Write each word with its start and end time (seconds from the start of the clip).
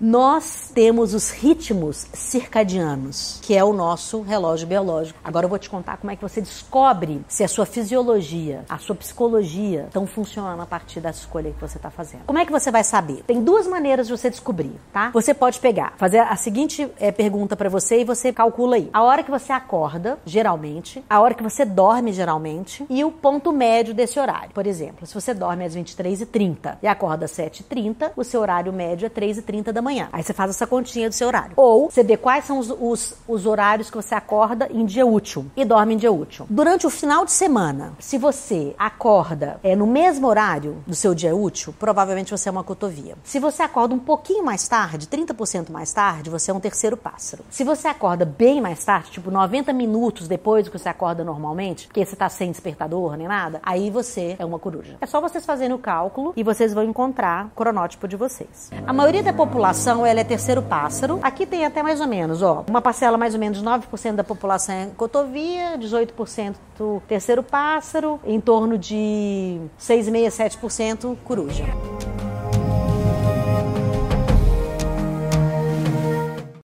Nós 0.00 0.70
temos 0.72 1.12
os 1.12 1.28
ritmos 1.28 2.06
circadianos, 2.12 3.40
que 3.42 3.56
é 3.56 3.64
o 3.64 3.72
nosso 3.72 4.20
relógio 4.22 4.64
biológico. 4.64 5.18
Agora 5.24 5.46
eu 5.46 5.50
vou 5.50 5.58
te 5.58 5.68
contar 5.68 5.96
como 5.96 6.12
é 6.12 6.14
que 6.14 6.22
você 6.22 6.40
descobre 6.40 7.20
se 7.26 7.42
a 7.42 7.48
sua 7.48 7.66
fisiologia, 7.66 8.64
a 8.68 8.78
sua 8.78 8.94
psicologia 8.94 9.86
estão 9.88 10.06
funcionando 10.06 10.62
a 10.62 10.66
partir 10.66 11.00
da 11.00 11.10
escolha 11.10 11.50
que 11.50 11.60
você 11.60 11.78
está 11.78 11.90
fazendo. 11.90 12.26
Como 12.26 12.38
é 12.38 12.46
que 12.46 12.52
você 12.52 12.70
vai 12.70 12.84
saber? 12.84 13.24
Tem 13.26 13.42
duas 13.42 13.66
maneiras 13.66 14.06
de 14.06 14.16
você 14.16 14.30
descobrir, 14.30 14.70
tá? 14.92 15.10
Você 15.10 15.34
pode 15.34 15.58
pegar, 15.58 15.94
fazer 15.96 16.20
a 16.20 16.36
seguinte 16.36 16.88
é, 17.00 17.10
pergunta 17.10 17.56
para 17.56 17.68
você 17.68 18.02
e 18.02 18.04
você 18.04 18.32
calcula 18.32 18.76
aí. 18.76 18.88
A 18.92 19.02
hora 19.02 19.24
que 19.24 19.32
você 19.32 19.52
acorda, 19.52 20.16
geralmente, 20.24 21.02
a 21.10 21.20
hora 21.20 21.34
que 21.34 21.42
você 21.42 21.64
dorme, 21.64 22.12
geralmente, 22.12 22.86
e 22.88 23.04
o 23.04 23.10
ponto 23.10 23.52
médio 23.52 23.92
desse 23.92 24.20
horário. 24.20 24.50
Por 24.54 24.64
exemplo, 24.64 25.08
se 25.08 25.14
você 25.14 25.34
dorme 25.34 25.64
às 25.64 25.74
23h30 25.76 26.78
e 26.84 26.86
acorda 26.86 27.24
às 27.24 27.32
7h30, 27.32 28.12
o 28.16 28.22
seu 28.22 28.40
horário 28.40 28.72
médio 28.72 29.04
é 29.04 29.10
3h30 29.10 29.72
da 29.72 29.82
manhã 29.82 29.87
manhã. 29.88 30.08
Aí 30.12 30.22
você 30.22 30.32
faz 30.32 30.50
essa 30.50 30.66
continha 30.66 31.08
do 31.08 31.14
seu 31.14 31.26
horário. 31.26 31.52
Ou 31.56 31.90
você 31.90 32.02
vê 32.02 32.16
quais 32.16 32.44
são 32.44 32.58
os, 32.58 32.70
os, 32.70 33.14
os 33.26 33.46
horários 33.46 33.90
que 33.90 33.96
você 33.96 34.14
acorda 34.14 34.68
em 34.70 34.84
dia 34.84 35.06
útil 35.06 35.46
e 35.56 35.64
dorme 35.64 35.94
em 35.94 35.96
dia 35.96 36.12
útil. 36.12 36.46
Durante 36.50 36.86
o 36.86 36.90
final 36.90 37.24
de 37.24 37.32
semana, 37.32 37.94
se 37.98 38.18
você 38.18 38.74
acorda 38.78 39.58
é, 39.62 39.74
no 39.74 39.86
mesmo 39.86 40.26
horário 40.26 40.82
do 40.86 40.94
seu 40.94 41.14
dia 41.14 41.34
útil, 41.34 41.74
provavelmente 41.78 42.30
você 42.30 42.48
é 42.48 42.52
uma 42.52 42.64
cotovia. 42.64 43.16
Se 43.24 43.38
você 43.38 43.62
acorda 43.62 43.94
um 43.94 43.98
pouquinho 43.98 44.44
mais 44.44 44.68
tarde, 44.68 45.06
30% 45.06 45.70
mais 45.70 45.92
tarde, 45.92 46.28
você 46.28 46.50
é 46.50 46.54
um 46.54 46.60
terceiro 46.60 46.96
pássaro. 46.96 47.44
Se 47.50 47.64
você 47.64 47.88
acorda 47.88 48.24
bem 48.24 48.60
mais 48.60 48.84
tarde, 48.84 49.12
tipo 49.12 49.30
90 49.30 49.72
minutos 49.72 50.28
depois 50.28 50.64
do 50.64 50.70
que 50.70 50.78
você 50.78 50.88
acorda 50.88 51.24
normalmente, 51.24 51.86
porque 51.86 52.04
você 52.04 52.14
tá 52.14 52.28
sem 52.28 52.50
despertador 52.50 53.16
nem 53.16 53.26
nada, 53.26 53.60
aí 53.62 53.90
você 53.90 54.36
é 54.38 54.44
uma 54.44 54.58
coruja. 54.58 54.96
É 55.00 55.06
só 55.06 55.20
vocês 55.20 55.46
fazerem 55.46 55.74
o 55.74 55.78
cálculo 55.78 56.34
e 56.36 56.42
vocês 56.42 56.74
vão 56.74 56.84
encontrar 56.84 57.46
o 57.46 57.50
cronótipo 57.50 58.06
de 58.06 58.16
vocês. 58.16 58.70
A 58.86 58.92
maioria 58.92 59.22
da 59.22 59.32
população 59.32 59.77
população 59.78 60.04
ela 60.04 60.20
é 60.20 60.24
terceiro 60.24 60.60
pássaro. 60.60 61.20
Aqui 61.22 61.46
tem 61.46 61.64
até 61.64 61.84
mais 61.84 62.00
ou 62.00 62.08
menos, 62.08 62.42
ó, 62.42 62.64
uma 62.68 62.82
parcela 62.82 63.16
mais 63.16 63.34
ou 63.34 63.40
menos 63.40 63.62
9% 63.62 64.16
da 64.16 64.24
população 64.24 64.74
é 64.74 64.88
cotovia, 64.96 65.78
18% 65.78 66.56
terceiro 67.06 67.44
pássaro, 67.44 68.18
em 68.24 68.40
torno 68.40 68.76
de 68.76 69.60
6,5 69.78 70.58
7% 70.58 71.16
coruja. 71.24 71.64